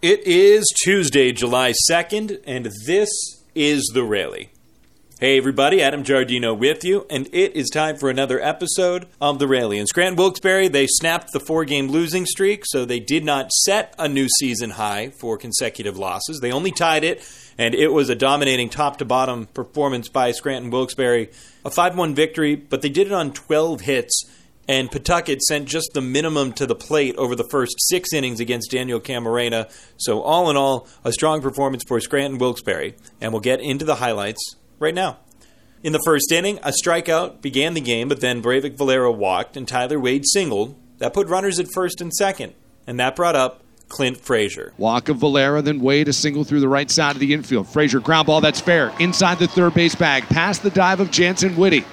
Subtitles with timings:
[0.00, 3.08] It is Tuesday, July 2nd, and this
[3.56, 4.50] is The Rally.
[5.18, 9.48] Hey everybody, Adam Giardino with you, and it is time for another episode of The
[9.48, 9.76] Rally.
[9.76, 14.06] In Scranton Wilkes-Barre, they snapped the four-game losing streak, so they did not set a
[14.06, 16.38] new season high for consecutive losses.
[16.38, 17.28] They only tied it,
[17.58, 21.28] and it was a dominating top-to-bottom performance by Scranton Wilkes-Barre.
[21.64, 24.22] A 5-1 victory, but they did it on 12 hits
[24.68, 28.70] and Pawtucket sent just the minimum to the plate over the first six innings against
[28.70, 29.70] Daniel Camarena.
[29.96, 33.96] So, all in all, a strong performance for Scranton Wilkes-Barre, and we'll get into the
[33.96, 35.16] highlights right now.
[35.82, 39.66] In the first inning, a strikeout began the game, but then Breyvic Valera walked and
[39.66, 40.76] Tyler Wade singled.
[40.98, 42.54] That put runners at first and second,
[42.86, 44.72] and that brought up Clint Frazier.
[44.76, 47.68] Walk of Valera, then Wade a single through the right side of the infield.
[47.68, 51.56] Frazier ground ball that's fair inside the third base bag, past the dive of Jantzen
[51.56, 51.84] Witte.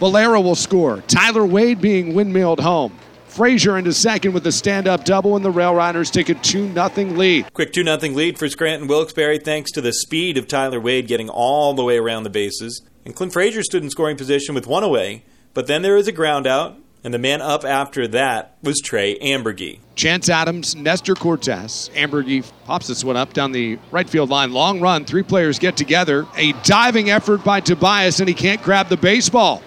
[0.00, 1.02] Valera will score.
[1.08, 2.98] Tyler Wade being windmilled home.
[3.26, 6.88] Frazier into second with a stand-up double, and the Rail Riders take a 2 0
[7.10, 7.52] lead.
[7.52, 11.28] Quick 2 0 lead for Scranton Wilkes-Barre thanks to the speed of Tyler Wade getting
[11.28, 12.80] all the way around the bases.
[13.04, 16.12] And Clint Frazier stood in scoring position with one away, but then there was a
[16.12, 19.80] ground out, and the man up after that was Trey Amburgey.
[19.96, 21.90] Chance Adams, Nestor Cortes.
[21.90, 24.52] Amburgey pops this one up down the right field line.
[24.52, 25.04] Long run.
[25.04, 26.26] Three players get together.
[26.36, 29.62] A diving effort by Tobias, and he can't grab the baseball.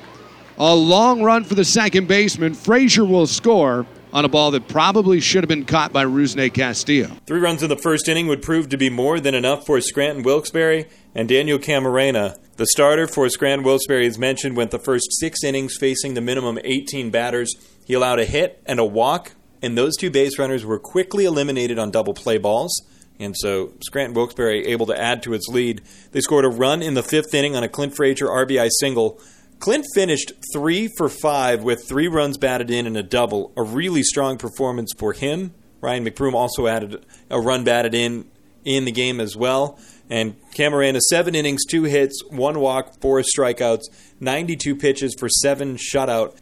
[0.57, 2.53] A long run for the second baseman.
[2.53, 7.09] Frazier will score on a ball that probably should have been caught by Rusney Castillo.
[7.25, 10.21] Three runs in the first inning would prove to be more than enough for Scranton
[10.21, 12.37] Wilkes-Barre and Daniel Camarena.
[12.57, 16.59] The starter for Scranton Wilkes-Barre, as mentioned, went the first six innings facing the minimum
[16.63, 17.51] 18 batters.
[17.85, 19.31] He allowed a hit and a walk,
[19.63, 22.79] and those two base runners were quickly eliminated on double play balls.
[23.19, 25.81] And so Scranton Wilkes-Barre able to add to its lead.
[26.11, 29.19] They scored a run in the fifth inning on a Clint Frazier RBI single.
[29.63, 33.53] Clint finished three for five with three runs batted in and a double.
[33.55, 35.53] A really strong performance for him.
[35.79, 38.29] Ryan McBroom also added a run batted in
[38.65, 39.79] in the game as well.
[40.09, 43.83] And Camarena, seven innings, two hits, one walk, four strikeouts,
[44.19, 46.35] 92 pitches for seven shutout.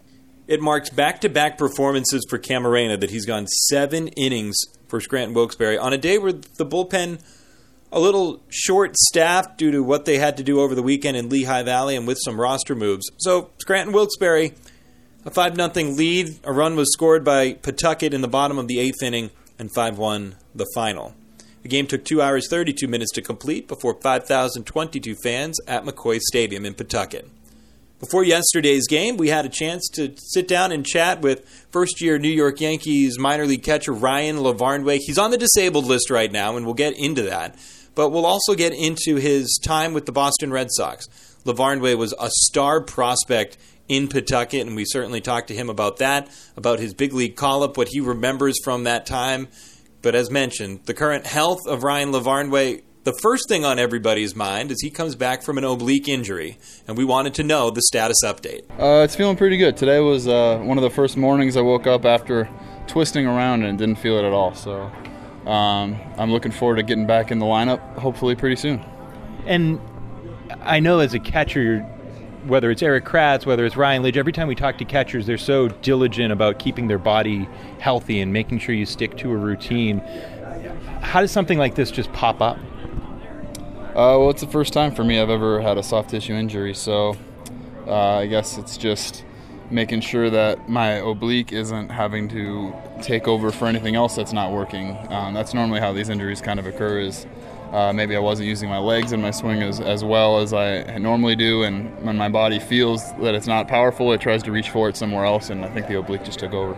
[0.47, 5.35] It marks back to back performances for Camarena that he's gone seven innings for Scranton
[5.35, 7.21] Wilkes-Barre on a day where the bullpen
[7.91, 11.29] a little short staffed due to what they had to do over the weekend in
[11.29, 13.09] Lehigh Valley and with some roster moves.
[13.17, 14.53] So Scranton Wilkes-Barre,
[15.25, 16.39] a 5 0 lead.
[16.43, 19.29] A run was scored by Pawtucket in the bottom of the eighth inning,
[19.59, 21.13] and 5 1 the final.
[21.63, 26.65] The game took 2 hours 32 minutes to complete before 5,022 fans at McCoy Stadium
[26.65, 27.29] in Pawtucket.
[27.99, 32.17] Before yesterday's game, we had a chance to sit down and chat with first year
[32.17, 34.97] New York Yankees minor league catcher Ryan Lavarnway.
[35.05, 37.55] He's on the disabled list right now, and we'll get into that
[37.95, 41.07] but we'll also get into his time with the Boston Red Sox.
[41.45, 43.57] Lavarnway was a star prospect
[43.87, 47.63] in Pawtucket, and we certainly talked to him about that, about his big league call
[47.63, 49.47] up, what he remembers from that time.
[50.01, 54.71] But as mentioned, the current health of Ryan Lavarnway, the first thing on everybody's mind
[54.71, 58.17] is he comes back from an oblique injury, and we wanted to know the status
[58.23, 58.61] update.
[58.79, 59.75] Uh, it's feeling pretty good.
[59.75, 62.49] Today was uh, one of the first mornings I woke up after
[62.87, 64.53] twisting around and didn't feel it at all.
[64.53, 64.91] So
[65.45, 68.83] um, I'm looking forward to getting back in the lineup hopefully pretty soon.
[69.45, 69.79] And
[70.61, 71.81] I know as a catcher,
[72.45, 75.37] whether it's Erik Kratz, whether it's Ryan Lidge, every time we talk to catchers, they're
[75.37, 77.47] so diligent about keeping their body
[77.79, 79.99] healthy and making sure you stick to a routine.
[81.01, 82.57] How does something like this just pop up?
[83.89, 86.73] Uh, well, it's the first time for me I've ever had a soft tissue injury,
[86.73, 87.17] so
[87.87, 89.25] uh, I guess it's just
[89.71, 94.51] making sure that my oblique isn't having to take over for anything else that's not
[94.51, 94.97] working.
[95.09, 96.99] Um, that's normally how these injuries kind of occur.
[96.99, 97.25] Is
[97.71, 100.97] uh, maybe I wasn't using my legs in my swing as, as well as I
[100.97, 104.69] normally do, and when my body feels that it's not powerful, it tries to reach
[104.69, 106.77] for it somewhere else, and I think the oblique just took over.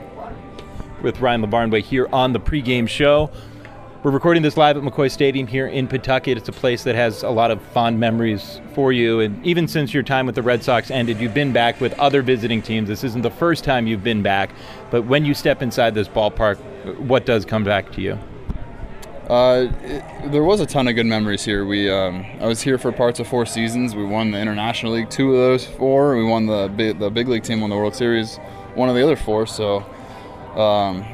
[1.01, 3.31] With Ryan Lavarnway here on the pregame show.
[4.03, 6.37] We're recording this live at McCoy Stadium here in Pawtucket.
[6.37, 9.21] It's a place that has a lot of fond memories for you.
[9.21, 12.21] And even since your time with the Red Sox ended, you've been back with other
[12.21, 12.89] visiting teams.
[12.89, 14.49] This isn't the first time you've been back.
[14.91, 16.57] But when you step inside this ballpark,
[16.99, 18.19] what does come back to you?
[19.29, 21.65] Uh, it, there was a ton of good memories here.
[21.65, 23.95] We um, I was here for parts of four seasons.
[23.95, 26.17] We won the International League two of those four.
[26.17, 26.67] We won the
[26.99, 28.35] the big league team won the World Series
[28.75, 29.47] one of the other four.
[29.47, 29.77] So
[30.59, 31.05] um,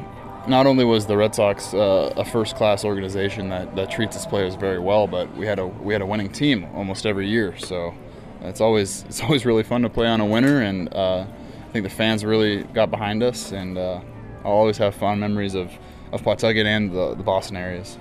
[0.48, 4.54] not only was the Red Sox uh, a first-class organization that, that treats its players
[4.54, 7.56] very well, but we had a we had a winning team almost every year.
[7.58, 7.94] So
[8.42, 11.84] it's always it's always really fun to play on a winner, and uh, I think
[11.84, 14.00] the fans really got behind us, and uh,
[14.44, 15.70] I'll always have fond memories of,
[16.12, 17.98] of Pawtucket and the, the Boston areas.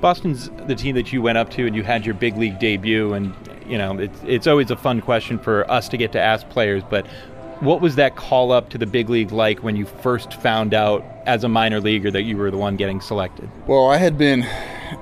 [0.00, 3.14] Boston's the team that you went up to and you had your big league debut,
[3.14, 3.34] and
[3.66, 6.82] you know it's it's always a fun question for us to get to ask players,
[6.88, 7.06] but
[7.60, 11.04] What was that call up to the big league like when you first found out
[11.24, 13.48] as a minor leaguer that you were the one getting selected?
[13.66, 14.42] Well, I had been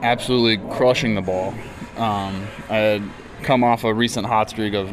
[0.02, 1.54] absolutely crushing the ball.
[1.96, 3.02] Um, I had
[3.42, 4.90] come off a recent hot streak of,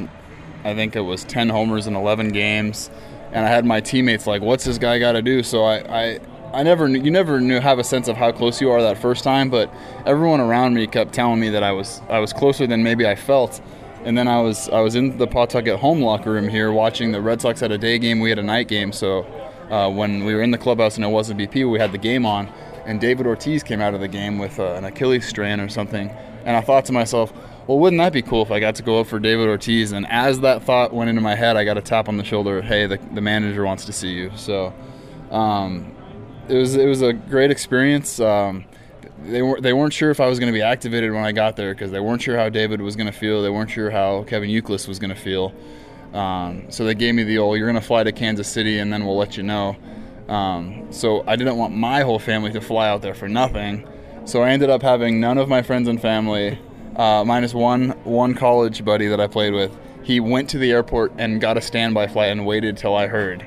[0.63, 2.89] I think it was 10 homers in 11 games,
[3.31, 6.19] and I had my teammates like, "What's this guy got to do?" So I, I,
[6.53, 9.23] I never, you never knew have a sense of how close you are that first
[9.23, 9.71] time, but
[10.05, 13.15] everyone around me kept telling me that I was, I was closer than maybe I
[13.15, 13.61] felt.
[14.03, 17.21] And then I was, I was in the Pawtucket home locker room here watching the
[17.21, 18.91] Red Sox had a day game, we had a night game.
[18.91, 19.25] So
[19.69, 22.25] uh, when we were in the clubhouse and it wasn't BP, we had the game
[22.25, 22.47] on,
[22.85, 26.09] and David Ortiz came out of the game with uh, an Achilles strain or something,
[26.45, 27.31] and I thought to myself,
[27.67, 29.91] well, wouldn't that be cool if I got to go up for David Ortiz?
[29.91, 32.63] And as that thought went into my head, I got a tap on the shoulder.
[32.63, 34.31] Hey, the, the manager wants to see you.
[34.35, 34.73] So
[35.29, 35.95] um,
[36.47, 38.19] it was it was a great experience.
[38.19, 38.65] Um,
[39.25, 41.55] they weren't they weren't sure if I was going to be activated when I got
[41.55, 43.41] there because they weren't sure how David was going to feel.
[43.41, 45.53] They weren't sure how Kevin Youkilis was going to feel.
[46.13, 48.91] Um, so they gave me the old, "You're going to fly to Kansas City, and
[48.91, 49.77] then we'll let you know."
[50.27, 53.87] Um, so I didn't want my whole family to fly out there for nothing.
[54.25, 56.59] So I ended up having none of my friends and family
[56.95, 59.75] uh, minus one one college buddy that I played with.
[60.03, 63.45] He went to the airport and got a standby flight and waited till I heard.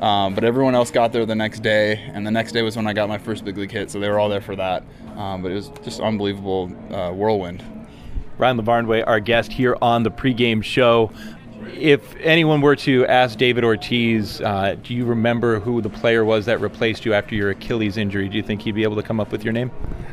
[0.00, 2.86] Um, but everyone else got there the next day, and the next day was when
[2.86, 3.90] I got my first big league hit.
[3.90, 4.84] So they were all there for that.
[5.16, 7.64] Um, but it was just unbelievable uh, whirlwind.
[8.38, 11.10] Ryan Lavarnway, our guest here on the pregame show.
[11.74, 16.46] If anyone were to ask David Ortiz, uh, do you remember who the player was
[16.46, 18.28] that replaced you after your Achilles injury?
[18.28, 19.72] Do you think he'd be able to come up with your name?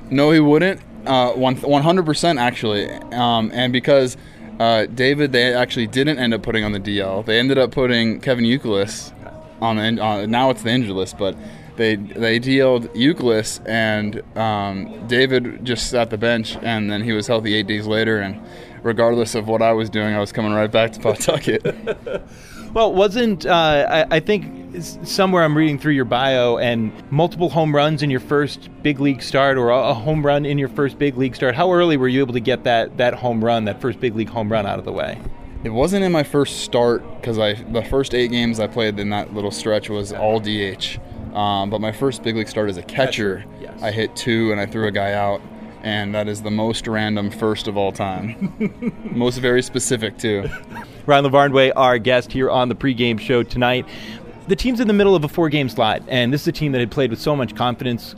[0.09, 0.81] No, he wouldn't.
[1.05, 2.89] Uh, one, 100% actually.
[3.13, 4.17] Um, and because
[4.59, 7.25] uh, David, they actually didn't end up putting on the DL.
[7.25, 9.11] They ended up putting Kevin Youkilis
[9.65, 11.35] on the now it's the injured list, but
[11.75, 17.27] they they DL'd Youkilis and um, David just sat the bench, and then he was
[17.27, 18.19] healthy eight days later.
[18.19, 18.41] And
[18.83, 21.63] regardless of what I was doing, I was coming right back to Pawtucket.
[22.73, 27.75] well, wasn't uh, I, I, think somewhere I'm reading through your bio and multiple home
[27.75, 31.17] runs in your first big league start, or a home run in your first big
[31.17, 31.55] league start.
[31.55, 34.29] How early were you able to get that that home run, that first big league
[34.29, 35.19] home run, out of the way?
[35.65, 39.09] It wasn't in my first start because I the first eight games I played in
[39.09, 40.99] that little stretch was all DH.
[41.35, 43.81] Um, but my first big league start as a catcher, catcher yes.
[43.81, 45.41] I hit two and I threw a guy out,
[45.81, 48.53] and that is the most random first of all time.
[49.11, 50.47] most very specific too.
[51.07, 53.87] Ryan Lavarnway, our guest here on the pregame show tonight.
[54.47, 56.79] The team's in the middle of a four-game slot, and this is a team that
[56.79, 58.13] had played with so much confidence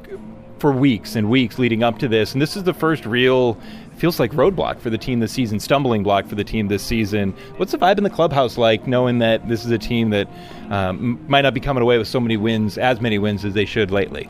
[0.59, 2.33] for weeks and weeks leading up to this.
[2.33, 3.57] And this is the first real
[3.97, 7.33] feels like roadblock for the team this season, stumbling block for the team this season.
[7.57, 10.27] What's the vibe in the clubhouse like, knowing that this is a team that
[10.69, 13.65] um, might not be coming away with so many wins, as many wins as they
[13.65, 14.29] should lately?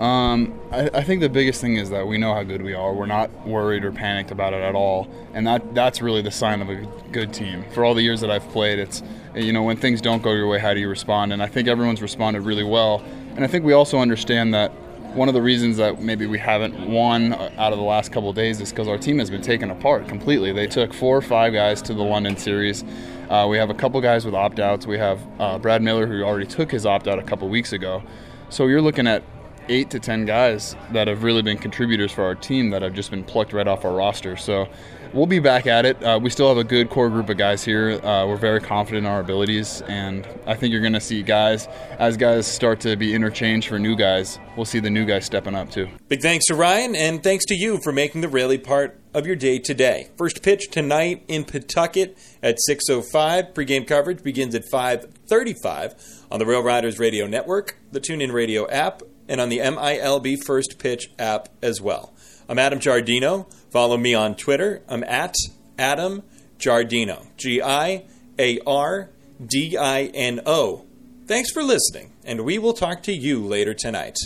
[0.00, 2.94] Um, I, I, think the biggest thing is that we know how good we are.
[2.94, 6.62] We're not worried or panicked about it at all, and that that's really the sign
[6.62, 6.76] of a
[7.12, 7.66] good team.
[7.72, 9.02] For all the years that I've played, it's
[9.34, 11.34] you know when things don't go your way, how do you respond?
[11.34, 13.04] And I think everyone's responded really well.
[13.36, 14.72] And I think we also understand that
[15.14, 18.60] one of the reasons that maybe we haven't won out of the last couple days
[18.60, 20.52] is because our team has been taken apart completely.
[20.52, 22.84] They took four or five guys to the London series.
[23.28, 24.86] Uh, we have a couple guys with opt outs.
[24.86, 28.02] We have uh, Brad Miller, who already took his opt out a couple weeks ago.
[28.50, 29.22] So you're looking at
[29.70, 33.10] eight to ten guys that have really been contributors for our team that have just
[33.10, 34.36] been plucked right off our roster.
[34.36, 34.68] So
[35.12, 36.02] we'll be back at it.
[36.02, 38.04] Uh, we still have a good core group of guys here.
[38.04, 41.66] Uh, we're very confident in our abilities, and I think you're going to see guys
[41.98, 44.38] as guys start to be interchanged for new guys.
[44.56, 45.88] We'll see the new guys stepping up too.
[46.08, 49.36] Big thanks to Ryan, and thanks to you for making the rally part of your
[49.36, 50.08] day today.
[50.16, 53.54] First pitch tonight in Pawtucket at 6:05.
[53.54, 55.94] Pregame coverage begins at 5:35
[56.30, 60.78] on the Rail Riders Radio Network, the TuneIn Radio app, and on the MILB First
[60.78, 62.12] Pitch app as well.
[62.48, 63.50] I'm Adam Giardino.
[63.70, 64.82] Follow me on Twitter.
[64.88, 65.36] I'm at
[65.78, 66.24] Adam
[66.58, 67.24] Giardino.
[67.36, 68.06] G I
[68.38, 69.10] A R
[69.42, 70.84] D I N O.
[71.26, 74.16] Thanks for listening, and we will talk to you later tonight.